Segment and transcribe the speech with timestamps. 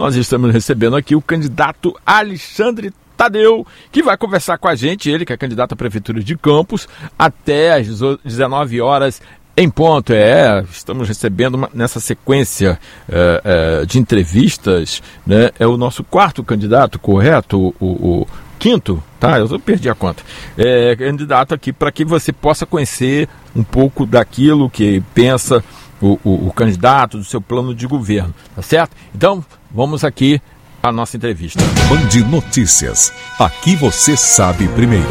[0.00, 5.26] nós estamos recebendo aqui o candidato Alexandre Tadeu, que vai conversar com a gente, ele
[5.26, 6.88] que é candidato à Prefeitura de Campos,
[7.18, 7.86] até às
[8.24, 9.20] 19 horas
[9.54, 13.42] em ponto, é, estamos recebendo uma, nessa sequência é,
[13.82, 17.58] é, de entrevistas, né, é o nosso quarto candidato, correto?
[17.58, 18.26] O, o, o
[18.58, 19.38] quinto, tá?
[19.38, 20.22] Eu perdi a conta.
[20.56, 25.62] É, candidato aqui para que você possa conhecer um pouco daquilo que pensa
[26.00, 28.96] o, o, o, candidato, do seu plano de governo, tá certo?
[29.14, 30.40] Então, vamos aqui
[30.82, 31.60] à nossa entrevista.
[31.88, 33.12] Band Notícias.
[33.38, 35.06] Aqui você sabe primeiro.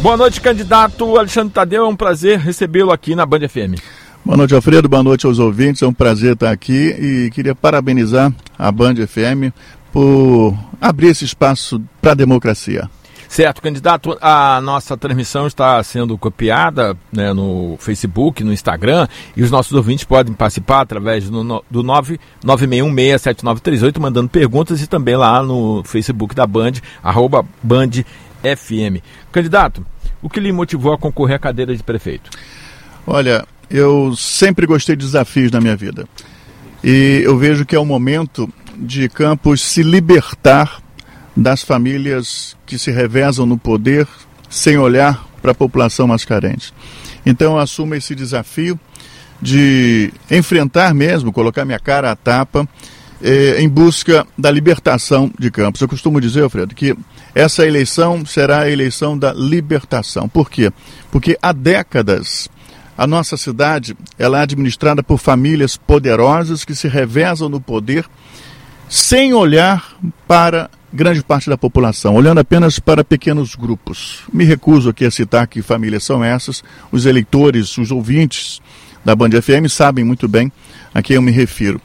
[0.00, 1.84] Boa noite, candidato Alexandre Tadeu.
[1.84, 3.80] É um prazer recebê-lo aqui na Band FM.
[4.24, 4.88] Boa noite, Alfredo.
[4.88, 5.82] Boa noite aos ouvintes.
[5.82, 9.52] É um prazer estar aqui e queria parabenizar a Band FM
[9.92, 12.88] por abrir esse espaço para a democracia.
[13.30, 19.52] Certo, candidato, a nossa transmissão está sendo copiada né, no Facebook, no Instagram, e os
[19.52, 21.84] nossos ouvintes podem participar através do, do
[22.44, 28.02] 996167938, mandando perguntas, e também lá no Facebook da Band, arroba Band
[28.42, 29.00] FM.
[29.30, 29.86] Candidato,
[30.20, 32.32] o que lhe motivou a concorrer à cadeira de prefeito?
[33.06, 36.04] Olha, eu sempre gostei de desafios na minha vida.
[36.82, 40.82] E eu vejo que é o momento de Campos se libertar
[41.40, 44.06] das famílias que se revezam no poder
[44.50, 46.74] sem olhar para a população mais carente.
[47.24, 48.78] Então eu assumo esse desafio
[49.40, 52.68] de enfrentar mesmo, colocar minha cara à tapa
[53.22, 55.80] eh, em busca da libertação de Campos.
[55.80, 56.94] Eu costumo dizer, Alfredo, que
[57.34, 60.28] essa eleição será a eleição da libertação.
[60.28, 60.70] Por quê?
[61.10, 62.50] Porque há décadas
[62.98, 68.04] a nossa cidade ela é administrada por famílias poderosas que se revezam no poder
[68.90, 69.96] sem olhar
[70.28, 74.22] para grande parte da população, olhando apenas para pequenos grupos.
[74.32, 76.64] Me recuso aqui a citar que famílias são essas.
[76.90, 78.60] Os eleitores, os ouvintes
[79.04, 80.52] da Band FM sabem muito bem
[80.92, 81.80] a quem eu me refiro.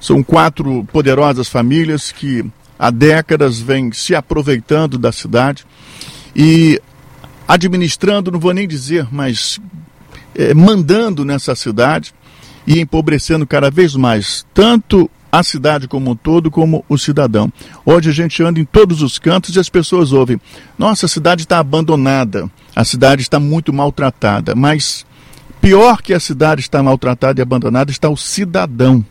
[0.00, 2.44] São quatro poderosas famílias que
[2.78, 5.66] há décadas vêm se aproveitando da cidade
[6.34, 6.80] e
[7.46, 9.58] administrando, não vou nem dizer, mas
[10.34, 12.14] é, mandando nessa cidade
[12.66, 17.52] e empobrecendo cada vez mais tanto a cidade como um todo, como o cidadão.
[17.84, 20.40] Hoje a gente anda em todos os cantos e as pessoas ouvem:
[20.78, 24.54] nossa, a cidade está abandonada, a cidade está muito maltratada.
[24.54, 25.06] Mas
[25.60, 29.04] pior que a cidade está maltratada e abandonada está o cidadão.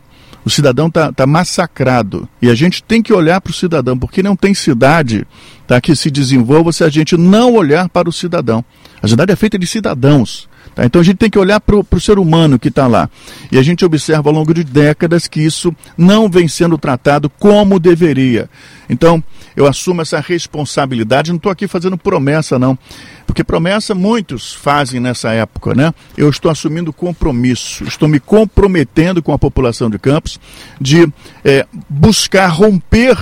[0.44, 2.28] O cidadão está tá massacrado.
[2.40, 5.26] E a gente tem que olhar para o cidadão, porque não tem cidade
[5.66, 8.64] tá, que se desenvolva se a gente não olhar para o cidadão.
[9.02, 10.48] A cidade é feita de cidadãos.
[10.74, 10.84] Tá?
[10.84, 13.08] Então a gente tem que olhar para o ser humano que está lá.
[13.50, 17.80] E a gente observa ao longo de décadas que isso não vem sendo tratado como
[17.80, 18.48] deveria.
[18.88, 19.22] Então,
[19.54, 22.78] eu assumo essa responsabilidade, não estou aqui fazendo promessa, não.
[23.26, 25.94] Porque promessa muitos fazem nessa época, né?
[26.16, 30.40] Eu estou assumindo compromisso, estou me comprometendo com a população de Campos
[30.80, 31.06] de
[31.44, 33.16] é, buscar romper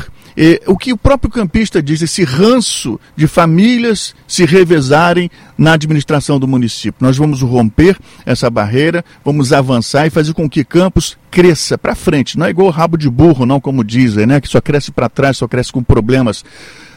[0.67, 6.47] o que o próprio campista diz, esse ranço de famílias se revezarem na administração do
[6.47, 7.05] município.
[7.05, 12.39] Nós vamos romper essa barreira, vamos avançar e fazer com que Campos cresça para frente.
[12.39, 14.41] Não é igual rabo de burro, não, como dizem, né?
[14.41, 16.45] Que só cresce para trás, só cresce com problemas.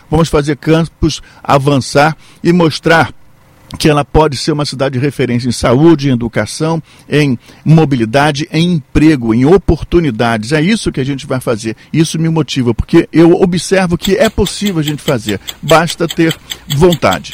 [0.10, 3.12] Vamos fazer Campos avançar e mostrar
[3.78, 8.74] que ela pode ser uma cidade de referência em saúde, em educação, em mobilidade, em
[8.74, 10.52] emprego, em oportunidades.
[10.52, 11.76] É isso que a gente vai fazer.
[11.92, 16.36] Isso me motiva, porque eu observo que é possível a gente fazer, basta ter
[16.68, 17.34] vontade.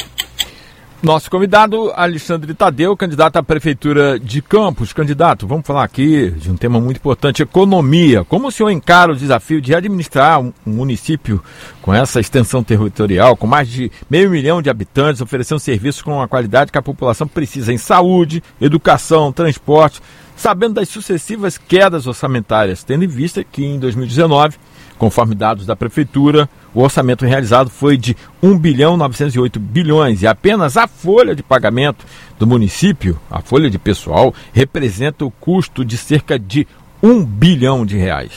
[1.01, 4.93] Nosso convidado, Alexandre Tadeu, candidato à Prefeitura de Campos.
[4.93, 8.23] Candidato, vamos falar aqui de um tema muito importante, economia.
[8.23, 11.39] Como o senhor encara o desafio de administrar um município
[11.83, 16.27] com essa extensão territorial, com mais de meio milhão de habitantes, oferecendo serviços com a
[16.27, 20.01] qualidade que a população precisa em saúde, educação, transporte,
[20.35, 24.57] sabendo das sucessivas quedas orçamentárias, tendo em vista que em 2019
[24.97, 30.75] Conforme dados da Prefeitura, o orçamento realizado foi de 1 bilhão 908 bilhões e apenas
[30.75, 32.05] a folha de pagamento
[32.39, 36.67] do município, a folha de pessoal, representa o custo de cerca de
[37.01, 38.31] 1 bilhão de reais.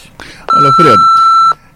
[0.54, 1.03] Olha, Fredo,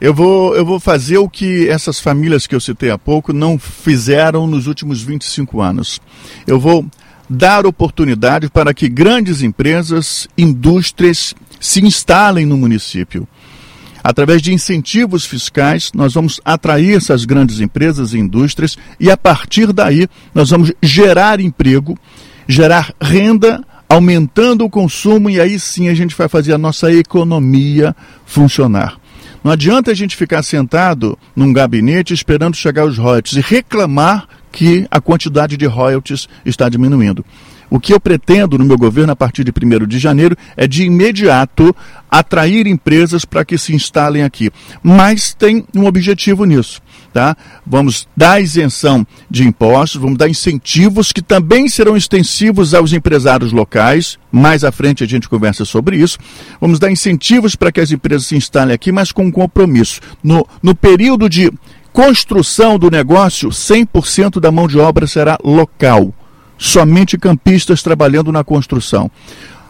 [0.01, 3.59] eu vou, eu vou fazer o que essas famílias que eu citei há pouco não
[3.59, 6.01] fizeram nos últimos 25 anos.
[6.47, 6.85] Eu vou
[7.29, 13.27] dar oportunidade para que grandes empresas, indústrias se instalem no município.
[14.05, 19.73] Através de incentivos fiscais, nós vamos atrair essas grandes empresas e indústrias e, a partir
[19.73, 21.97] daí, nós vamos gerar emprego,
[22.47, 27.97] gerar renda, aumentando o consumo e aí sim a gente vai fazer a nossa economia
[28.27, 28.99] funcionar.
[29.43, 34.87] Não adianta a gente ficar sentado num gabinete esperando chegar os royalties e reclamar que
[34.91, 37.25] a quantidade de royalties está diminuindo.
[37.71, 40.85] O que eu pretendo no meu governo a partir de 1 de janeiro é de
[40.85, 41.75] imediato
[42.11, 44.51] atrair empresas para que se instalem aqui.
[44.83, 46.81] Mas tem um objetivo nisso.
[47.13, 47.37] Tá?
[47.65, 54.19] Vamos dar isenção de impostos, vamos dar incentivos que também serão extensivos aos empresários locais.
[54.33, 56.19] Mais à frente a gente conversa sobre isso.
[56.61, 60.01] Vamos dar incentivos para que as empresas se instalem aqui, mas com um compromisso.
[60.23, 61.53] No, no período de
[61.93, 66.13] construção do negócio, 100% da mão de obra será local.
[66.59, 69.11] Somente campistas trabalhando na construção.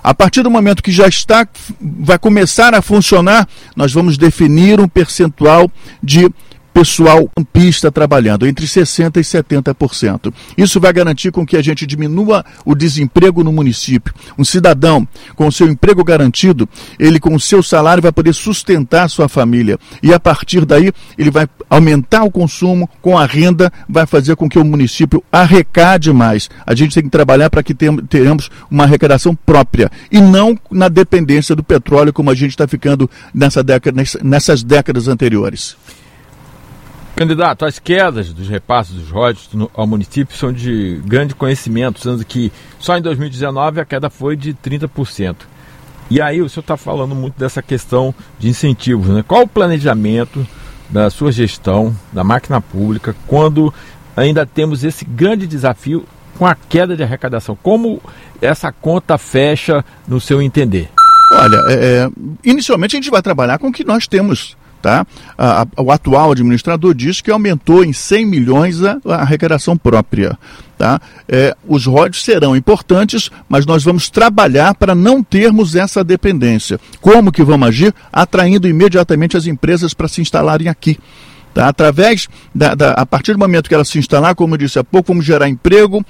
[0.02, 1.48] A partir do momento que já está,
[1.80, 5.70] vai começar a funcionar, nós vamos definir um percentual
[6.02, 6.28] de
[6.74, 10.34] pessoal campista trabalhando, entre 60% e 70%.
[10.58, 14.12] Isso vai garantir com que a gente diminua o desemprego no município.
[14.36, 15.06] Um cidadão
[15.36, 16.68] com seu emprego garantido,
[16.98, 19.78] ele com o seu salário vai poder sustentar sua família.
[20.02, 24.48] E a partir daí, ele vai aumentar o consumo com a renda, vai fazer com
[24.48, 26.50] que o município arrecade mais.
[26.66, 31.54] A gente tem que trabalhar para que tenhamos uma arrecadação própria e não na dependência
[31.54, 35.76] do petróleo como a gente está ficando nessa década, nessas décadas anteriores.
[37.16, 42.52] Candidato, as quedas dos repasses dos royalties ao município são de grande conhecimento, sendo que
[42.80, 45.36] só em 2019 a queda foi de 30%.
[46.10, 49.24] E aí o senhor está falando muito dessa questão de incentivos, né?
[49.26, 50.44] Qual o planejamento
[50.90, 53.72] da sua gestão, da máquina pública, quando
[54.16, 56.04] ainda temos esse grande desafio
[56.36, 57.56] com a queda de arrecadação?
[57.62, 58.02] Como
[58.42, 60.90] essa conta fecha no seu entender?
[61.32, 62.10] Olha, é, é
[62.42, 65.06] inicialmente a gente vai trabalhar com o que nós temos Tá?
[65.38, 70.38] A, a, o atual administrador diz que aumentou em 100 milhões a, a arrecadação própria.
[70.76, 71.00] Tá?
[71.26, 76.78] É, os royalties serão importantes, mas nós vamos trabalhar para não termos essa dependência.
[77.00, 77.94] Como que vamos agir?
[78.12, 80.98] Atraindo imediatamente as empresas para se instalarem aqui.
[81.54, 81.68] Tá?
[81.68, 84.82] Através da, da, a partir do momento que ela se instalar, como eu disse há
[84.82, 86.04] pouco, vamos gerar emprego,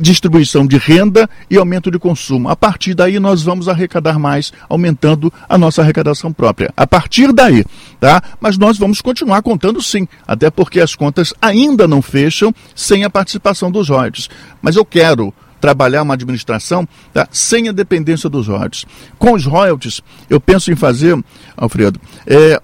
[0.00, 2.48] distribuição de renda e aumento de consumo.
[2.48, 6.72] A partir daí nós vamos arrecadar mais, aumentando a nossa arrecadação própria.
[6.76, 7.64] A partir daí,
[7.98, 8.22] tá?
[8.40, 13.10] Mas nós vamos continuar contando sim, até porque as contas ainda não fecham sem a
[13.10, 14.30] participação dos royalties.
[14.62, 18.84] Mas eu quero trabalhar uma administração tá, sem a dependência dos royalties.
[19.18, 20.00] Com os royalties,
[20.30, 21.18] eu penso em fazer,
[21.56, 22.60] Alfredo, é,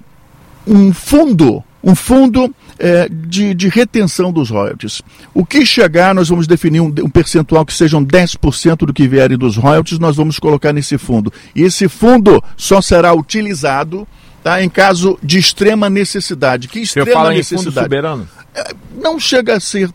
[0.66, 5.02] um fundo um fundo é, de, de, retenção dos royalties.
[5.34, 9.36] O que chegar, nós vamos definir um, um percentual que sejam 10% do que vierem
[9.36, 11.32] dos royalties, nós vamos colocar nesse fundo.
[11.54, 14.06] E esse fundo só será utilizado
[14.42, 16.68] tá, em caso de extrema necessidade.
[16.68, 17.88] Que extrema necessidade?
[19.00, 19.90] Não chega a ser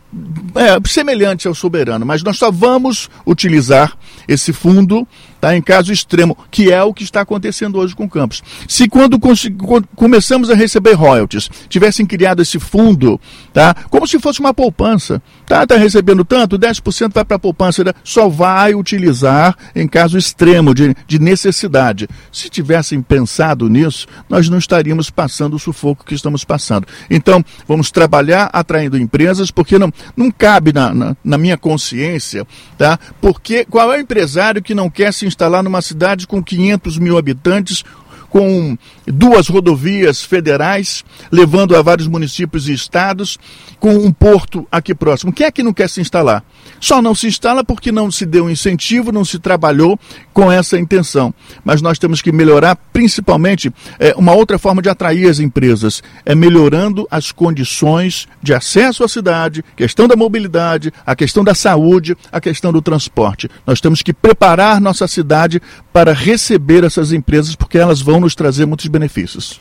[0.54, 3.96] é, semelhante ao soberano, mas nós só vamos utilizar
[4.26, 5.06] esse fundo
[5.40, 8.42] tá, em caso extremo, que é o que está acontecendo hoje com o campus.
[8.68, 13.20] Se quando, quando começamos a receber royalties, tivessem criado esse fundo,
[13.52, 17.84] tá, como se fosse uma poupança, tá, está recebendo tanto, 10% vai para a poupança,
[17.84, 22.08] né, só vai utilizar em caso extremo de, de necessidade.
[22.32, 26.86] Se tivessem pensado nisso, nós não estaríamos passando o sufoco que estamos passando.
[27.10, 32.46] Então, vamos trabalhar atraindo empresas, porque não, não cabe na, na, na minha consciência,
[32.78, 32.98] tá?
[33.20, 37.18] Porque qual é o empresário que não quer se instalar numa cidade com 500 mil
[37.18, 37.84] habitantes,
[38.28, 38.76] com
[39.06, 43.38] duas rodovias federais, levando a vários municípios e estados,
[43.78, 45.32] com um porto aqui próximo.
[45.32, 46.44] Quem é que não quer se instalar?
[46.80, 49.98] Só não se instala porque não se deu incentivo, não se trabalhou
[50.32, 51.32] com essa intenção.
[51.64, 56.34] Mas nós temos que melhorar, principalmente, é, uma outra forma de atrair as empresas, é
[56.34, 62.40] melhorando as condições de acesso à cidade, questão da mobilidade, a questão da saúde, a
[62.40, 63.48] questão do transporte.
[63.66, 65.60] Nós temos que preparar nossa cidade
[65.96, 69.58] para receber essas empresas, porque elas vão nos trazer muitos benefícios.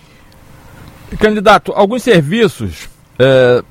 [1.18, 3.64] Candidato, alguns serviços é,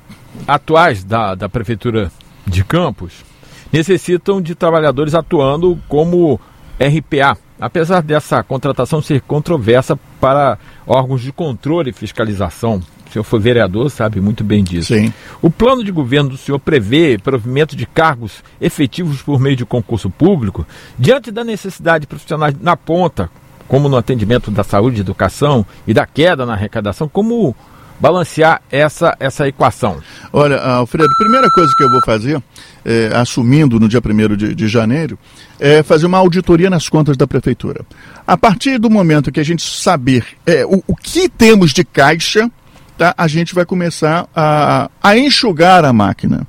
[0.47, 2.11] atuais da, da Prefeitura
[2.43, 3.23] de Campos
[3.71, 6.41] necessitam de trabalhadores atuando como
[6.79, 10.57] RPA, apesar dessa contratação ser controversa para
[10.87, 12.81] órgãos de controle e fiscalização.
[13.15, 14.93] O senhor foi vereador, sabe muito bem disso.
[14.93, 15.13] Sim.
[15.41, 20.09] O plano de governo do senhor prevê provimento de cargos efetivos por meio de concurso
[20.09, 20.67] público,
[20.99, 23.29] diante da necessidade de profissionais na ponta,
[23.69, 27.55] como no atendimento da saúde, educação e da queda na arrecadação, como
[28.01, 30.01] balancear essa, essa equação?
[30.33, 32.43] Olha, Alfredo, a primeira coisa que eu vou fazer,
[32.83, 35.17] é, assumindo no dia 1 de, de janeiro,
[35.57, 37.85] é fazer uma auditoria nas contas da prefeitura.
[38.27, 42.51] A partir do momento que a gente saber é, o, o que temos de caixa,
[42.97, 46.47] tá, a gente vai começar a, a enxugar a máquina.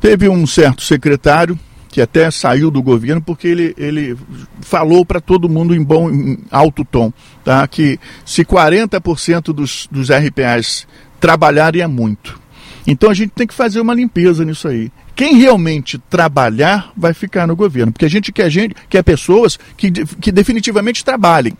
[0.00, 1.58] Teve um certo secretário
[1.88, 4.16] que até saiu do governo porque ele, ele
[4.62, 7.12] falou para todo mundo em bom em alto tom,
[7.44, 7.66] tá?
[7.68, 10.86] que se 40% dos, dos RPAs
[11.20, 12.40] trabalharem é muito.
[12.86, 14.90] Então a gente tem que fazer uma limpeza nisso aí.
[15.14, 19.90] Quem realmente trabalhar vai ficar no governo, porque a gente quer gente, quer pessoas que,
[19.92, 21.52] que definitivamente trabalhem.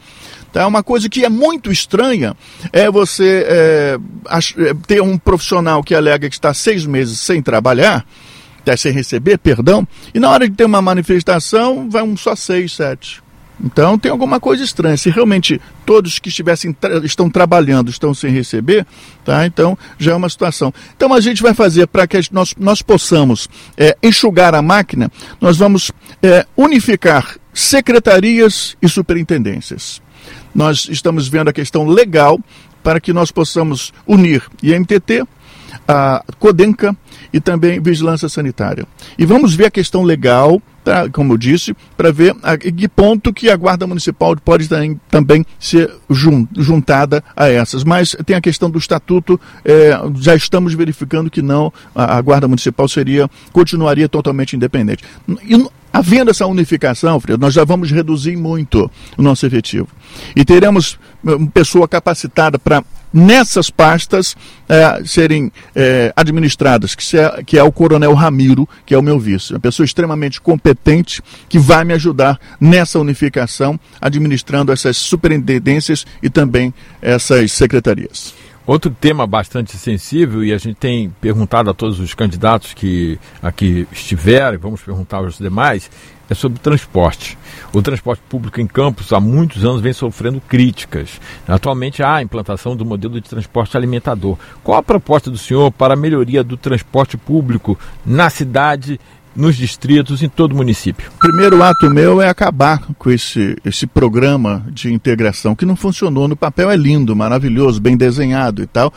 [0.52, 0.66] Tá?
[0.66, 2.36] Uma coisa que é muito estranha
[2.72, 3.98] é você é,
[4.86, 8.04] ter um profissional que alega que está seis meses sem trabalhar,
[8.60, 12.72] até sem receber, perdão, e na hora de ter uma manifestação vai um só seis,
[12.72, 13.22] sete.
[13.62, 14.96] Então tem alguma coisa estranha.
[14.96, 18.84] Se realmente todos que estivessem estão trabalhando estão sem receber,
[19.24, 19.46] tá?
[19.46, 20.72] Então já é uma situação.
[20.96, 25.56] Então a gente vai fazer para que nós, nós possamos é, enxugar a máquina, nós
[25.56, 25.92] vamos
[26.22, 30.02] é, unificar secretarias e superintendências.
[30.54, 32.38] Nós estamos vendo a questão legal
[32.82, 35.24] para que nós possamos unir IMTT,
[35.86, 36.96] a Codenca
[37.32, 38.86] e também Vigilância Sanitária.
[39.18, 43.32] E vamos ver a questão legal Tá, como eu disse, para ver a que ponto
[43.32, 44.68] que a Guarda Municipal pode
[45.08, 45.88] também ser
[46.58, 47.84] juntada a essas.
[47.84, 52.48] Mas tem a questão do estatuto, é, já estamos verificando que não, a, a, Guarda
[52.48, 55.04] Municipal seria, continuaria totalmente independente.
[55.48, 59.86] E, havendo essa unificação, Fredo, nós já vamos reduzir muito o nosso efetivo.
[60.34, 64.36] E teremos uma pessoa capacitada para nessas pastas
[64.68, 69.18] é, serem é, administradas, que é, que é o Coronel Ramiro, que é o meu
[69.18, 69.52] vice.
[69.52, 76.72] Uma pessoa extremamente competente que vai me ajudar nessa unificação, administrando essas superintendências e também
[77.00, 78.34] essas secretarias.
[78.64, 83.88] Outro tema bastante sensível, e a gente tem perguntado a todos os candidatos que aqui
[83.90, 85.90] estiverem, vamos perguntar aos demais,
[86.28, 87.38] é sobre transporte.
[87.72, 91.20] O transporte público em Campos há muitos anos vem sofrendo críticas.
[91.46, 94.36] Atualmente há a implantação do modelo de transporte alimentador.
[94.62, 99.00] Qual a proposta do senhor para a melhoria do transporte público na cidade
[99.34, 101.10] nos distritos, em todo o município?
[101.14, 106.28] O primeiro ato meu é acabar com esse, esse programa de integração que não funcionou.
[106.28, 108.92] No papel é lindo, maravilhoso, bem desenhado e tal,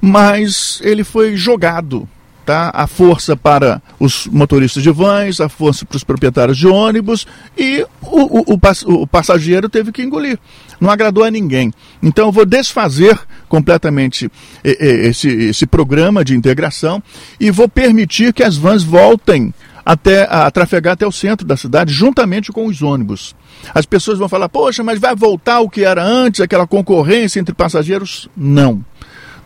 [0.00, 2.08] mas ele foi jogado.
[2.44, 2.70] Tá?
[2.74, 7.86] A força para os motoristas de vans, a força para os proprietários de ônibus e
[8.02, 10.38] o, o, o, o passageiro teve que engolir.
[10.80, 11.72] Não agradou a ninguém.
[12.02, 13.18] Então eu vou desfazer
[13.48, 14.30] completamente
[14.64, 17.02] esse, esse programa de integração
[17.38, 19.54] e vou permitir que as vans voltem
[19.84, 23.34] até a trafegar até o centro da cidade, juntamente com os ônibus.
[23.74, 27.54] As pessoas vão falar, poxa, mas vai voltar o que era antes, aquela concorrência entre
[27.54, 28.28] passageiros?
[28.36, 28.84] Não.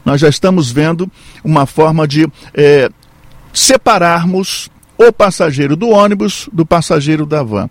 [0.04, 1.10] Nós já estamos vendo
[1.42, 2.90] uma forma de é,
[3.52, 7.68] separarmos o passageiro do ônibus do passageiro da van.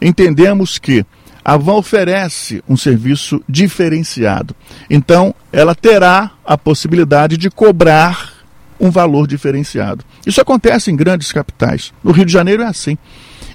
[0.00, 1.04] Entendemos que
[1.44, 4.54] a van oferece um serviço diferenciado.
[4.90, 8.34] Então, ela terá a possibilidade de cobrar
[8.78, 10.04] um valor diferenciado.
[10.26, 11.92] Isso acontece em grandes capitais.
[12.04, 12.96] No Rio de Janeiro é assim.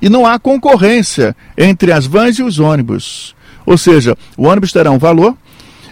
[0.02, 3.36] E não há concorrência entre as vans e os ônibus.
[3.66, 5.38] Ou seja, o ônibus terá um valor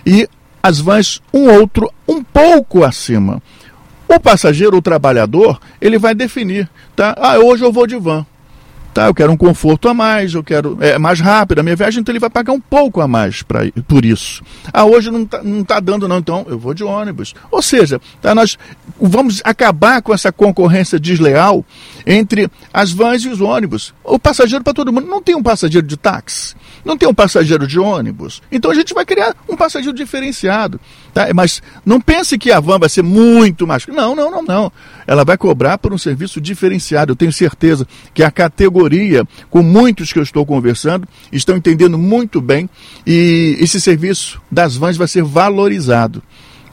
[0.06, 0.28] e
[0.62, 3.42] as vans um outro um pouco acima.
[4.08, 7.16] O passageiro, o trabalhador, ele vai definir, tá?
[7.18, 8.26] Ah, hoje eu vou de van.
[8.94, 12.02] Tá, eu quero um conforto a mais, eu quero é mais rápido a minha viagem,
[12.02, 14.44] então ele vai pagar um pouco a mais pra, por isso.
[14.74, 17.34] Ah, hoje não está não tá dando não, então eu vou de ônibus.
[17.50, 18.58] Ou seja, tá, nós
[19.00, 21.66] vamos acabar com essa concorrência desleal
[22.06, 23.94] entre as vans e os ônibus.
[24.04, 27.66] O passageiro para todo mundo não tem um passageiro de táxi, não tem um passageiro
[27.66, 28.42] de ônibus.
[28.52, 30.82] Então a gente vai criar um passageiro diferenciado.
[31.14, 31.28] Tá?
[31.34, 33.86] Mas não pense que a van vai ser muito mais.
[33.88, 34.72] Não, não, não, não.
[35.08, 37.12] Ela vai cobrar por um serviço diferenciado.
[37.12, 42.42] Eu tenho certeza que a categoria, com muitos que eu estou conversando, estão entendendo muito
[42.42, 42.70] bem
[43.06, 46.22] e esse serviço das vans vai ser valorizado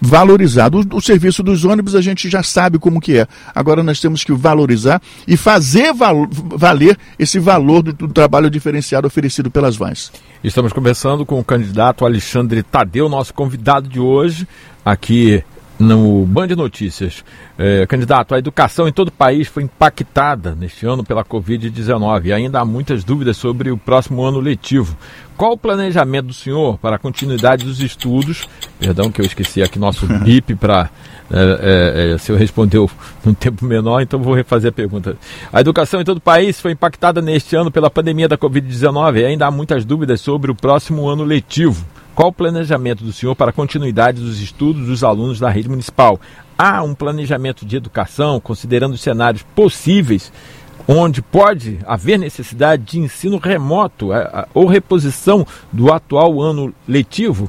[0.00, 0.80] valorizado.
[0.80, 3.26] O, o, serviço dos ônibus a gente já sabe como que é.
[3.54, 9.06] Agora nós temos que valorizar e fazer val valer esse valor do, do, trabalho diferenciado
[9.06, 10.12] oferecido pelas vans.
[10.42, 14.47] Estamos conversando com o candidato Alexandre Tadeu, nosso convidado de hoje,
[14.85, 15.42] aqui
[15.78, 17.25] no Band Notícias.
[17.56, 22.32] É, candidato, a educação em todo o país foi impactada neste ano pela Covid-19 e
[22.32, 24.97] ainda há muitas dúvidas sobre o próximo ano letivo.
[25.37, 28.49] Qual o planejamento do senhor para a continuidade dos estudos?
[28.80, 30.90] Perdão que eu esqueci aqui nosso bip para.
[31.30, 32.90] É, é, é, o senhor respondeu
[33.23, 35.16] num tempo menor, então vou refazer a pergunta.
[35.52, 39.25] A educação em todo o país foi impactada neste ano pela pandemia da Covid-19 e
[39.26, 41.87] ainda há muitas dúvidas sobre o próximo ano letivo.
[42.18, 46.20] Qual o planejamento do senhor para a continuidade dos estudos dos alunos da rede municipal?
[46.58, 50.32] Há um planejamento de educação, considerando os cenários possíveis
[50.88, 57.48] onde pode haver necessidade de ensino remoto é, ou reposição do atual ano letivo?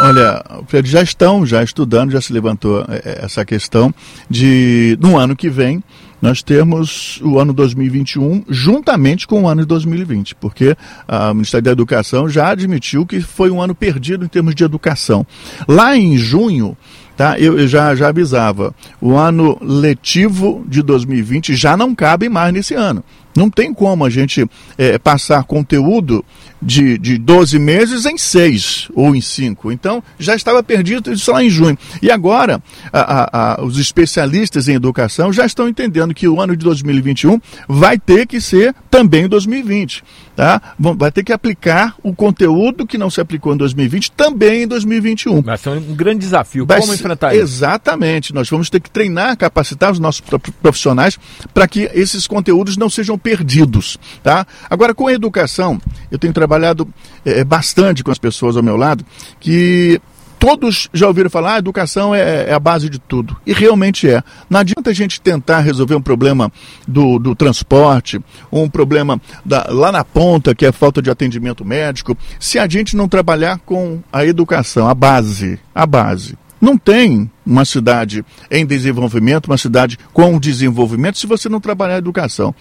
[0.00, 3.92] Olha, eles já estão já estudando, já se levantou é, é, essa questão
[4.30, 5.84] de no ano que vem
[6.20, 10.76] nós temos o ano 2021 juntamente com o ano de 2020, porque
[11.08, 15.26] o Ministério da Educação já admitiu que foi um ano perdido em termos de educação.
[15.66, 16.76] Lá em junho,
[17.16, 17.38] tá?
[17.38, 22.74] Eu, eu, já, já avisava, o ano letivo de 2020 já não cabe mais nesse
[22.74, 23.04] ano.
[23.38, 24.44] Não tem como a gente
[24.76, 26.24] é, passar conteúdo
[26.60, 29.70] de, de 12 meses em 6 ou em 5.
[29.70, 31.78] Então, já estava perdido isso lá em junho.
[32.02, 32.60] E agora,
[32.92, 37.40] a, a, a, os especialistas em educação já estão entendendo que o ano de 2021
[37.68, 40.02] vai ter que ser também 2020
[40.38, 40.62] tá?
[40.78, 45.42] vai ter que aplicar o conteúdo que não se aplicou em 2020 também em 2021.
[45.42, 46.64] Vai ser um grande desafio.
[46.64, 47.42] Vai Como enfrentar isso?
[47.42, 48.32] Exatamente.
[48.32, 50.22] Nós vamos ter que treinar, capacitar os nossos
[50.62, 51.18] profissionais
[51.52, 53.98] para que esses conteúdos não sejam perdidos.
[54.22, 54.46] Tá?
[54.70, 56.86] Agora, com a educação, eu tenho trabalhado
[57.24, 59.04] é, bastante com as pessoas ao meu lado
[59.40, 60.00] que
[60.38, 63.36] todos já ouviram falar, ah, a educação é, é, a base de tudo.
[63.46, 64.22] E realmente é.
[64.48, 66.50] Não adianta a gente tentar resolver um problema
[66.86, 71.64] do, do transporte, um problema da, lá na ponta, que é a falta de atendimento
[71.64, 76.36] médico, se a gente não trabalhar com a educação, a base, a base.
[76.60, 81.98] Não tem uma cidade em desenvolvimento, uma cidade com desenvolvimento, se você não trabalhar a
[81.98, 82.54] educação.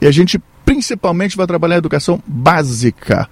[0.00, 3.28] E a gente principalmente vai trabalhar a educação básica.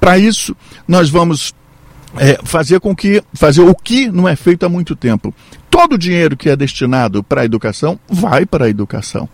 [0.00, 1.52] Para isso, nós vamos
[2.16, 5.34] é, fazer com que fazer o que não é feito há muito tempo.
[5.70, 9.28] Todo o dinheiro que é destinado para a educação vai para a educação.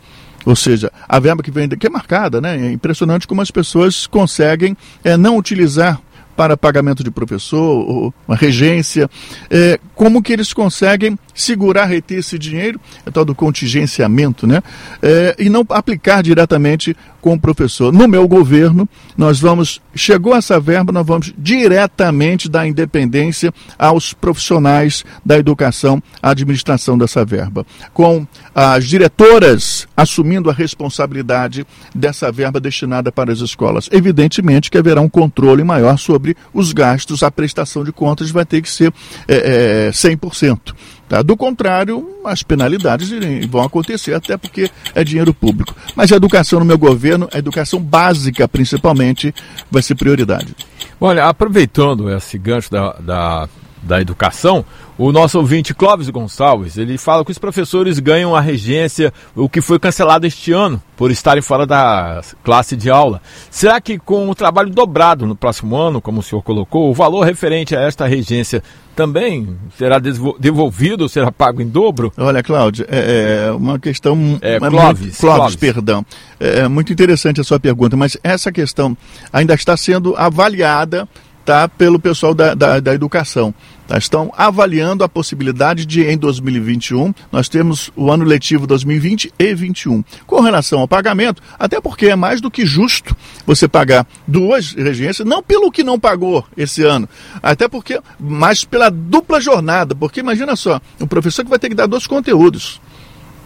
[0.45, 2.69] Ou seja, a verba que vem que é marcada, né?
[2.69, 6.01] É impressionante como as pessoas conseguem é, não utilizar
[6.37, 9.09] para pagamento de professor, uma regência,
[9.49, 14.63] é, como que eles conseguem segurar, reter esse dinheiro, é tal do contingenciamento, né?
[15.03, 17.91] É, e não aplicar diretamente com o professor.
[17.91, 18.87] No meu governo,
[19.17, 26.33] nós vamos, chegou essa verba, nós vamos diretamente dar independência aos profissionais da educação, à
[26.33, 27.65] administração dessa verba.
[27.95, 33.89] Com as diretoras assumindo a responsabilidade dessa verba destinada para as escolas.
[33.91, 38.61] Evidentemente que haverá um controle maior sobre os gastos, a prestação de contas vai ter
[38.61, 38.93] que ser
[39.27, 40.75] é, é, 100%.
[41.09, 41.23] Tá?
[41.23, 43.11] Do contrário, as penalidades
[43.49, 45.75] vão acontecer, até porque é dinheiro público.
[45.95, 49.35] Mas a educação no meu governo, a educação básica principalmente,
[49.71, 50.55] vai ser prioridade.
[51.01, 53.49] Olha, aproveitando esse gancho da, da,
[53.83, 54.65] da educação,
[54.97, 59.61] o nosso ouvinte Clóvis Gonçalves, ele fala que os professores ganham a regência, o que
[59.61, 63.21] foi cancelado este ano, por estarem fora da classe de aula.
[63.51, 67.25] Será que com o trabalho dobrado no próximo ano, como o senhor colocou, o valor
[67.25, 68.63] referente a esta regência
[68.95, 72.13] também será devolvido, será pago em dobro?
[72.17, 74.39] Olha, Cláudio, é, é uma questão...
[74.41, 76.07] É, Clóvis, Clóvis, Clóvis, perdão.
[76.39, 78.97] É, é muito interessante a sua pergunta, mas essa questão
[79.33, 81.09] ainda está sendo avaliada
[81.45, 83.55] tá, pelo pessoal da, da, da educação.
[83.87, 89.47] Tá, estão avaliando a possibilidade de, em 2021, nós temos o ano letivo 2020 e
[89.55, 90.03] 2021.
[90.27, 93.15] Com relação ao pagamento, até porque é mais do que justo
[93.47, 97.07] você pagar duas regências, não pelo que não pagou esse ano,
[97.43, 101.75] até porque, mas pela dupla jornada, porque imagina só, o professor que vai ter que
[101.75, 102.81] dar dois conteúdos.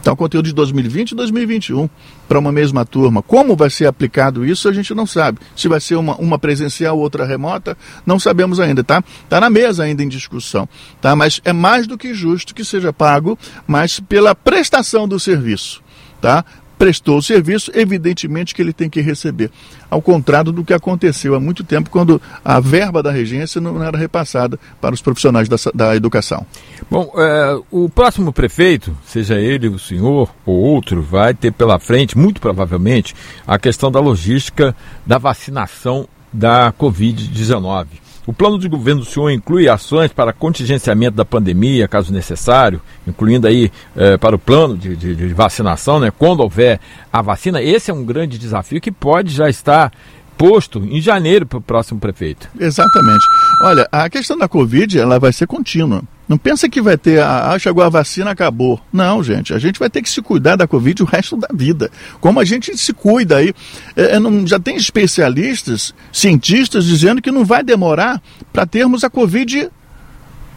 [0.00, 1.88] Então, conteúdo de 2020 e 2021
[2.28, 3.22] para uma mesma turma.
[3.22, 5.38] Como vai ser aplicado isso, a gente não sabe.
[5.56, 9.02] Se vai ser uma, uma presencial, outra remota, não sabemos ainda, tá?
[9.24, 10.68] Está na mesa ainda em discussão,
[11.00, 11.16] tá?
[11.16, 15.82] Mas é mais do que justo que seja pago, mas pela prestação do serviço,
[16.20, 16.44] tá?
[16.78, 19.50] Prestou o serviço, evidentemente que ele tem que receber.
[19.90, 23.98] Ao contrário do que aconteceu há muito tempo, quando a verba da regência não era
[23.98, 26.46] repassada para os profissionais da, da educação.
[26.90, 32.16] Bom, é, o próximo prefeito, seja ele o senhor ou outro, vai ter pela frente,
[32.16, 33.14] muito provavelmente,
[33.46, 38.07] a questão da logística da vacinação da Covid-19.
[38.28, 43.46] O plano de governo do senhor inclui ações para contingenciamento da pandemia, caso necessário, incluindo
[43.46, 46.78] aí eh, para o plano de, de, de, vacinação, né, quando houver
[47.10, 47.62] a vacina.
[47.62, 49.90] Esse é um grande desafio que pode já estar
[50.36, 52.50] posto em janeiro para o próximo prefeito.
[52.60, 53.24] Exatamente.
[53.62, 56.02] Olha, a questão da Covid ela vai ser contínua.
[56.28, 58.78] Não pensa que vai ter, ah, chegou a vacina, acabou.
[58.92, 61.90] Não, gente, a gente vai ter que se cuidar da Covid o resto da vida.
[62.20, 63.54] Como a gente se cuida aí.
[63.96, 68.20] É, é não, já tem especialistas, cientistas, dizendo que não vai demorar
[68.52, 69.70] para termos a Covid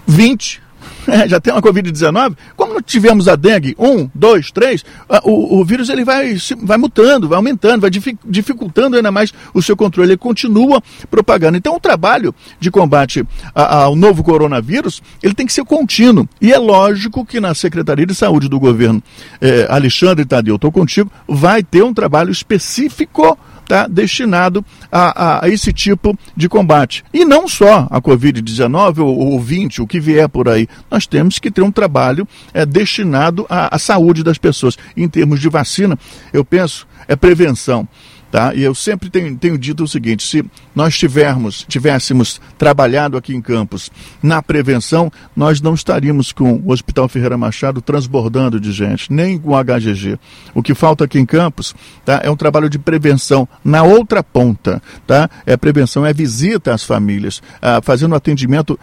[0.06, 0.62] 20.
[1.08, 4.86] É, já tem uma Covid-19, como não tivemos a dengue, um, dois, três,
[5.24, 9.76] o, o vírus ele vai, vai mutando, vai aumentando, vai dificultando ainda mais o seu
[9.76, 11.58] controle, ele continua propagando.
[11.58, 16.28] Então o trabalho de combate ao novo coronavírus, ele tem que ser contínuo.
[16.40, 19.02] E é lógico que na Secretaria de Saúde do governo,
[19.40, 23.38] é, Alexandre Tadeu, estou contigo, vai ter um trabalho específico
[23.72, 27.04] está destinado a, a, a, esse tipo de combate.
[27.14, 30.68] E não só a Covid-19 ou, ou 20, o que vier por aí.
[30.90, 34.78] Nós temos que ter um trabalho é, destinado à, à saúde das pessoas.
[34.96, 35.98] Em termos de vacina,
[36.34, 37.88] eu penso, é prevenção.
[38.32, 38.56] Tá?
[38.56, 43.42] E eu sempre tenho, tenho dito o seguinte: se nós tivermos, tivéssemos trabalhado aqui em
[43.42, 43.92] Campos
[44.24, 49.52] na prevenção, nós não estaríamos com o Hospital Ferreira Machado transbordando de gente, nem com
[49.52, 50.18] o HGG.
[50.56, 54.82] O que falta aqui em Campos tá, é um trabalho de prevenção na outra ponta.
[55.06, 55.30] Tá?
[55.46, 58.80] É prevenção, é visita às famílias, ah, fazendo atendimento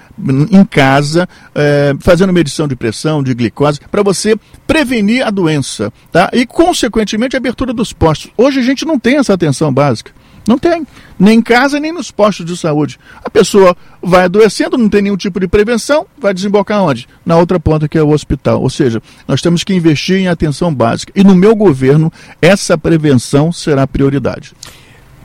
[0.50, 5.90] em casa, eh, fazendo medição de pressão, de glicose, para você prevenir a doença.
[6.12, 6.28] Tá?
[6.34, 8.30] E, consequentemente, a abertura dos postos.
[8.36, 10.12] Hoje a gente não tem essa atenção básica.
[10.48, 10.86] Não tem.
[11.18, 12.98] Nem em casa, nem nos postos de saúde.
[13.22, 17.06] A pessoa vai adoecendo, não tem nenhum tipo de prevenção, vai desembocar onde?
[17.26, 18.62] Na outra ponta, que é o hospital.
[18.62, 21.12] Ou seja, nós temos que investir em atenção básica.
[21.14, 24.54] E no meu governo, essa prevenção será prioridade.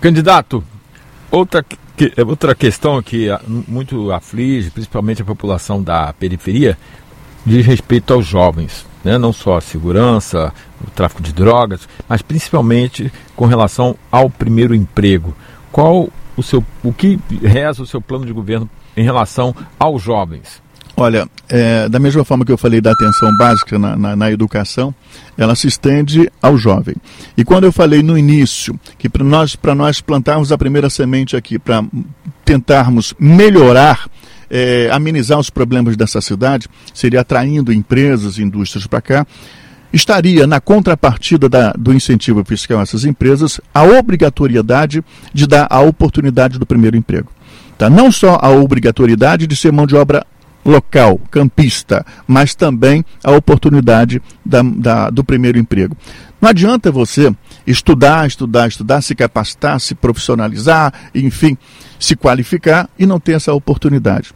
[0.01, 0.61] Candidato,
[1.31, 1.63] outra,
[1.95, 3.29] que, outra questão que
[3.65, 6.77] muito aflige, principalmente a população da periferia,
[7.45, 9.17] diz respeito aos jovens né?
[9.17, 10.53] não só a segurança,
[10.85, 15.35] o tráfico de drogas, mas principalmente com relação ao primeiro emprego.
[15.71, 20.61] Qual o seu, o que reza o seu plano de governo em relação aos jovens?
[20.95, 24.93] Olha, é, da mesma forma que eu falei da atenção básica na, na, na, educação,
[25.35, 26.95] ela se estende ao jovem.
[27.35, 31.57] E quando eu falei no início que para nós, nós plantarmos a primeira semente aqui,
[31.57, 31.83] para
[32.45, 34.07] tentarmos melhorar
[34.53, 39.27] é, amenizar os problemas dessa cidade, seria atraindo empresas, indústrias para cá,
[39.91, 45.79] estaria na contrapartida da, do incentivo fiscal a essas empresas a obrigatoriedade de dar a
[45.79, 47.31] oportunidade do primeiro emprego.
[47.79, 47.89] Tá?
[47.89, 50.23] Não só a obrigatoriedade de ser mão de obra
[50.63, 55.97] local, campista, mas também a oportunidade da, da, do primeiro emprego.
[56.39, 57.33] Não adianta você
[57.65, 61.57] estudar, estudar, estudar, se capacitar, se profissionalizar, enfim,
[62.03, 64.31] se qualificar e não ter essa oportunidade.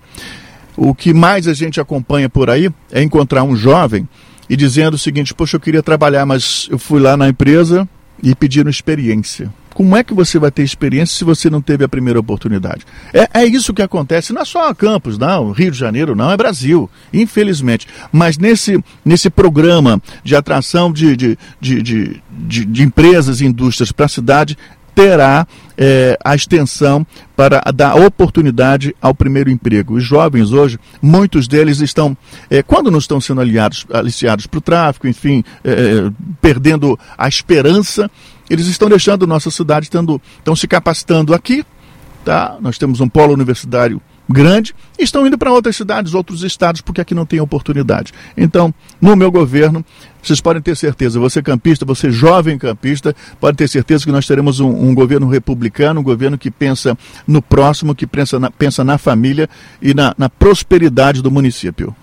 [0.75, 4.08] O que mais a gente acompanha por aí é encontrar um jovem
[4.49, 7.88] e dizendo o seguinte: Poxa, eu queria trabalhar, mas eu fui lá na empresa
[8.23, 9.51] e pediram experiência.
[9.73, 12.84] Como é que você vai ter experiência se você não teve a primeira oportunidade?
[13.13, 16.38] É, é isso que acontece, não é só Campos, não, Rio de Janeiro, não, é
[16.38, 17.86] Brasil, infelizmente.
[18.12, 24.08] Mas nesse, nesse programa de atração de, de, de, de, de empresas e indústrias para
[24.08, 24.58] a cidade,
[24.98, 25.46] terá
[25.78, 27.06] é, a extensão
[27.36, 29.94] para dar oportunidade ao primeiro emprego.
[29.94, 32.18] Os jovens hoje, muitos deles estão,
[32.50, 36.10] é, quando não estão sendo aliados, aliciados para o tráfico, enfim, é,
[36.42, 38.10] perdendo a esperança,
[38.50, 41.64] eles estão deixando nossa cidade, estão, estão se capacitando aqui.
[42.26, 42.58] Tá?
[42.60, 47.16] Nós temos um polo universitário grande estão indo para outras cidades, outros estados, porque aqui
[47.16, 48.14] não tem oportunidade.
[48.36, 49.86] Então, no meu governo,
[50.28, 54.60] vocês podem ter certeza, você campista, você jovem campista, pode ter certeza que nós teremos
[54.60, 58.98] um, um governo republicano, um governo que pensa no próximo, que pensa na, pensa na
[58.98, 59.50] família
[59.82, 61.96] e na, na prosperidade do município.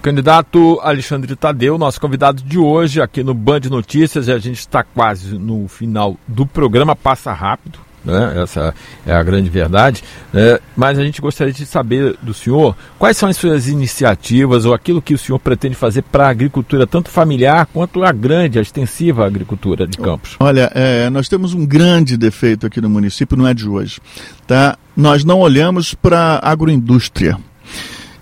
[0.00, 4.82] Candidato Alexandre Tadeu, nosso convidado de hoje aqui no Band Notícias, e a gente está
[4.82, 8.42] quase no final do programa, passa rápido, né?
[8.42, 8.74] essa
[9.06, 10.02] é a grande verdade.
[10.32, 10.58] Né?
[10.76, 15.02] Mas a gente gostaria de saber do senhor quais são as suas iniciativas ou aquilo
[15.02, 19.26] que o senhor pretende fazer para a agricultura, tanto familiar quanto a grande, a extensiva
[19.26, 20.36] agricultura de Campos.
[20.40, 24.00] Olha, é, nós temos um grande defeito aqui no município, não é de hoje.
[24.46, 24.78] Tá?
[24.96, 27.38] Nós não olhamos para a agroindústria.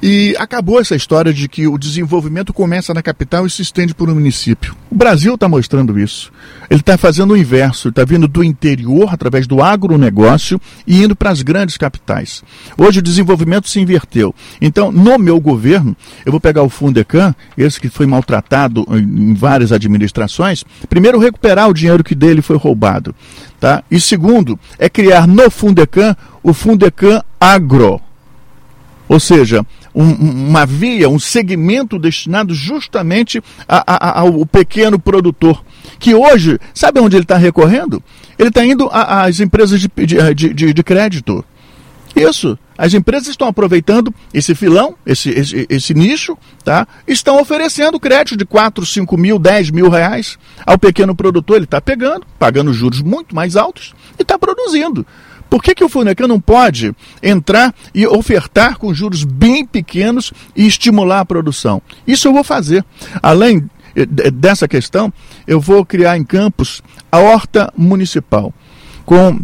[0.00, 4.10] E acabou essa história de que o desenvolvimento começa na capital e se estende para
[4.10, 4.76] o município.
[4.88, 6.32] O Brasil está mostrando isso.
[6.70, 11.30] Ele está fazendo o inverso, está vindo do interior, através do agronegócio, e indo para
[11.30, 12.44] as grandes capitais.
[12.76, 14.32] Hoje o desenvolvimento se inverteu.
[14.60, 19.72] Então, no meu governo, eu vou pegar o Fundecan, esse que foi maltratado em várias
[19.72, 23.12] administrações, primeiro recuperar o dinheiro que dele foi roubado.
[23.58, 23.82] Tá?
[23.90, 28.00] E segundo, é criar no Fundecan o Fundecan Agro.
[29.08, 29.64] Ou seja,
[29.98, 35.64] um, uma via, um segmento destinado justamente a, a, ao pequeno produtor.
[35.98, 38.00] Que hoje, sabe onde ele está recorrendo?
[38.38, 41.44] Ele está indo às empresas de, de, de, de crédito.
[42.14, 42.56] Isso.
[42.76, 46.86] As empresas estão aproveitando esse filão, esse, esse, esse, nicho, tá?
[47.08, 51.56] estão oferecendo crédito de 4, 5 mil, 10 mil reais ao pequeno produtor.
[51.56, 55.04] Ele está pegando, pagando juros muito mais altos e está produzindo.
[55.48, 60.66] Por que, que o Funecan não pode entrar e ofertar com juros bem pequenos e
[60.66, 61.80] estimular a produção?
[62.06, 62.84] Isso eu vou fazer.
[63.22, 65.12] Além eh, dessa questão,
[65.46, 68.52] eu vou criar em Campos a horta municipal,
[69.04, 69.40] com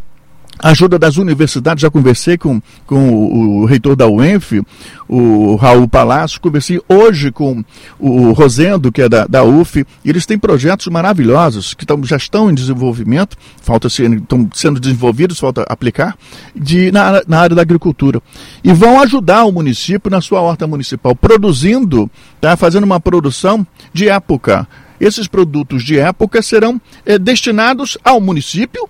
[0.59, 4.63] ajuda das universidades, já conversei com, com o, o reitor da UENF,
[5.09, 7.65] o Raul Palácio, conversei hoje com
[7.99, 12.17] o Rosendo, que é da, da UF, e eles têm projetos maravilhosos que tão, já
[12.17, 16.17] estão em desenvolvimento, falta ser, estão sendo desenvolvidos, falta aplicar,
[16.55, 18.23] de, na, na área da agricultura.
[18.63, 24.09] E vão ajudar o município na sua horta municipal, produzindo, tá, fazendo uma produção de
[24.09, 24.67] época.
[25.01, 28.89] Esses produtos de época serão é, destinados ao município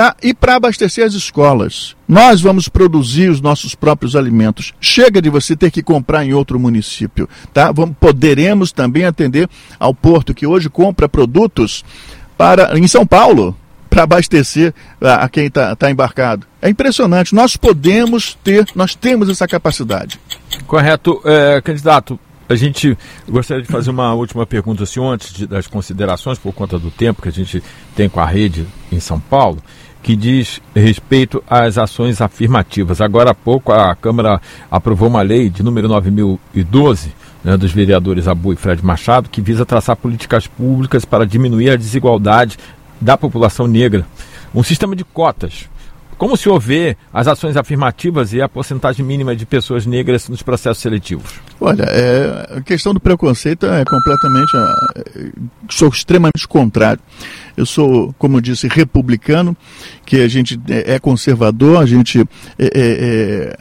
[0.00, 0.16] tá?
[0.22, 1.94] E para abastecer as escolas.
[2.08, 4.72] Nós vamos produzir os nossos próprios alimentos.
[4.80, 7.70] Chega de você ter que comprar em outro município, tá?
[7.70, 9.46] Vamos, poderemos também atender
[9.78, 11.84] ao porto que hoje compra produtos
[12.38, 13.54] para em São Paulo
[13.90, 16.46] para abastecer a, a quem está tá embarcado.
[16.62, 17.34] É impressionante.
[17.34, 20.18] Nós podemos ter, nós temos essa capacidade.
[20.66, 22.18] Correto, é, candidato.
[22.48, 26.78] A gente gostaria de fazer uma última pergunta, assim, antes de, das considerações, por conta
[26.78, 27.62] do tempo que a gente
[27.94, 29.62] tem com a rede em São Paulo,
[30.02, 33.00] que diz respeito às ações afirmativas.
[33.00, 37.12] Agora há pouco a Câmara aprovou uma lei de número 9012,
[37.44, 41.76] né, dos vereadores Abu e Fred Machado, que visa traçar políticas públicas para diminuir a
[41.76, 42.58] desigualdade
[43.00, 44.06] da população negra.
[44.54, 45.68] Um sistema de cotas
[46.20, 50.42] como o senhor vê as ações afirmativas e a porcentagem mínima de pessoas negras nos
[50.42, 51.40] processos seletivos?
[51.58, 54.54] Olha, é, a questão do preconceito é completamente.
[54.96, 55.32] É,
[55.70, 57.00] sou extremamente contrário.
[57.56, 59.56] Eu sou, como disse, republicano,
[60.04, 63.56] que a gente é, é conservador, a gente é, é, é,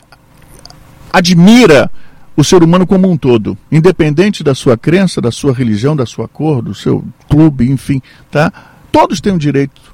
[1.13, 1.89] admira
[2.35, 6.27] o ser humano como um todo, independente da sua crença, da sua religião, da sua
[6.27, 8.51] cor, do seu clube, enfim, tá?
[8.91, 9.88] Todos têm o direito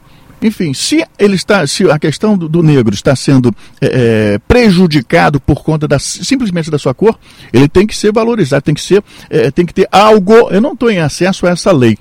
[0.45, 5.39] enfim, se ele está, se a questão do, do negro está sendo é, é, prejudicado
[5.39, 7.17] por conta da, simplesmente da sua cor,
[7.51, 10.49] ele tem que ser valorizado, tem que ser, é, tem que ter algo.
[10.51, 11.97] Eu não estou em acesso a essa lei.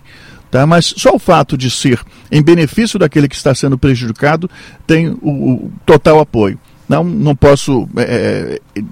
[0.50, 0.66] Tá?
[0.66, 4.48] Mas só o fato de ser em benefício daquele que está sendo prejudicado
[4.87, 6.59] tem o, o total apoio.
[6.88, 8.83] Não, não posso é, é,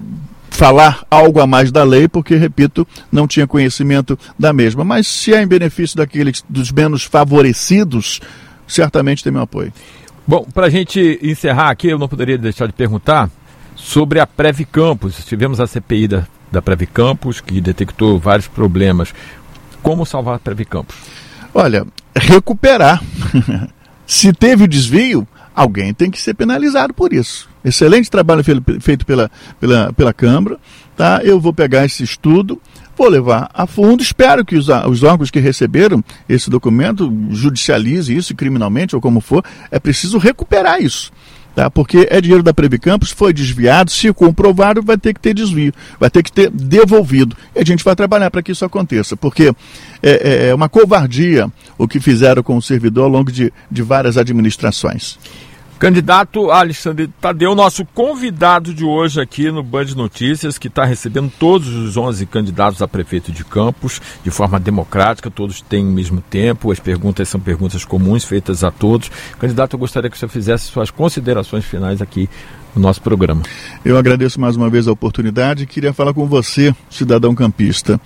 [0.50, 4.82] falar algo a mais da lei, porque, repito, não tinha conhecimento da mesma.
[4.82, 8.20] Mas se é em benefício daqueles dos menos favorecidos,
[8.66, 9.72] certamente tem meu apoio.
[10.26, 13.28] Bom, para a gente encerrar aqui, eu não poderia deixar de perguntar
[13.74, 15.24] sobre a Preve Campos.
[15.24, 19.12] Tivemos a CPI da, da Preve Campos, que detectou vários problemas.
[19.82, 20.94] Como salvar a Preve Campos?
[21.52, 23.02] Olha, recuperar.
[24.06, 27.48] Se teve desvio, alguém tem que ser penalizado por isso.
[27.64, 28.42] Excelente trabalho
[28.80, 30.58] feito pela, pela, pela Câmara.
[30.96, 31.20] Tá?
[31.22, 32.60] Eu vou pegar esse estudo,
[32.96, 34.02] vou levar a fundo.
[34.02, 39.44] Espero que os, os órgãos que receberam esse documento judicialize isso criminalmente ou como for.
[39.70, 41.12] É preciso recuperar isso.
[41.54, 41.70] Tá?
[41.70, 46.08] Porque é dinheiro da Previcampus, foi desviado, se comprovado, vai ter que ter desvio, vai
[46.08, 47.36] ter que ter devolvido.
[47.54, 49.52] E a gente vai trabalhar para que isso aconteça, porque
[50.02, 53.82] é, é, é uma covardia o que fizeram com o servidor ao longo de, de
[53.82, 55.18] várias administrações.
[55.82, 61.66] Candidato Alexandre Tadeu, nosso convidado de hoje aqui no Band Notícias, que está recebendo todos
[61.66, 66.70] os 11 candidatos a prefeito de Campos de forma democrática, todos têm o mesmo tempo,
[66.70, 69.10] as perguntas são perguntas comuns feitas a todos.
[69.40, 72.30] Candidato, eu gostaria que você fizesse suas considerações finais aqui
[72.76, 73.42] no nosso programa.
[73.84, 78.00] Eu agradeço mais uma vez a oportunidade e queria falar com você, cidadão campista.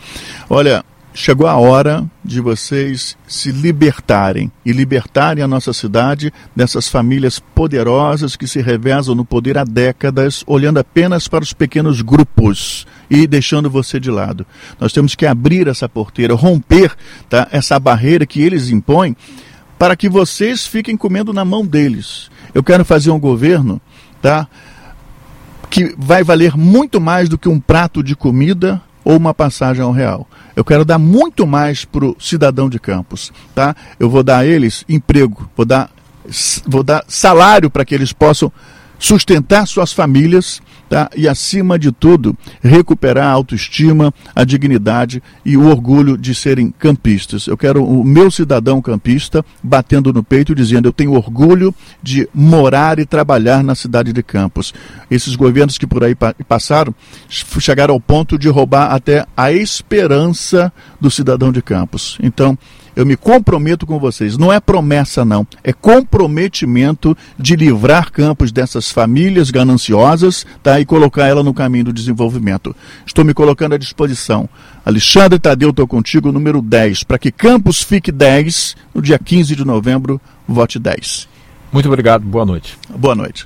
[0.48, 0.82] Olha,
[1.16, 8.36] chegou a hora de vocês se libertarem e libertarem a nossa cidade dessas famílias poderosas
[8.36, 13.70] que se revezam no poder há décadas, olhando apenas para os pequenos grupos e deixando
[13.70, 14.46] você de lado.
[14.78, 16.94] Nós temos que abrir essa porteira, romper
[17.30, 19.16] tá, essa barreira que eles impõem
[19.78, 22.30] para que vocês fiquem comendo na mão deles.
[22.52, 23.80] Eu quero fazer um governo,
[24.20, 24.46] tá?
[25.70, 29.92] Que vai valer muito mais do que um prato de comida ou uma passagem ao
[29.92, 30.28] real.
[30.56, 33.32] Eu quero dar muito mais para o cidadão de Campos.
[33.54, 33.72] Tá?
[34.00, 35.88] Eu vou dar a eles emprego, vou dar,
[36.66, 38.50] vou dar salário para que eles possam
[38.98, 41.10] sustentar suas famílias tá?
[41.16, 47.46] e, acima de tudo, recuperar a autoestima, a dignidade e o orgulho de serem campistas.
[47.46, 52.98] Eu quero o meu cidadão campista batendo no peito dizendo: Eu tenho orgulho de morar
[52.98, 54.72] e trabalhar na cidade de Campos.
[55.10, 56.14] Esses governos que por aí
[56.48, 56.94] passaram
[57.28, 62.18] chegaram ao ponto de roubar até a esperança do cidadão de Campos.
[62.22, 62.56] Então,
[62.96, 64.38] eu me comprometo com vocês.
[64.38, 65.46] Não é promessa, não.
[65.62, 71.92] É comprometimento de livrar Campos dessas famílias gananciosas tá, e colocar ela no caminho do
[71.92, 72.74] desenvolvimento.
[73.04, 74.48] Estou me colocando à disposição.
[74.84, 77.04] Alexandre Tadeu, estou contigo, número 10.
[77.04, 81.28] Para que Campos fique 10, no dia 15 de novembro, vote 10.
[81.70, 82.22] Muito obrigado.
[82.22, 82.78] Boa noite.
[82.88, 83.44] Boa noite.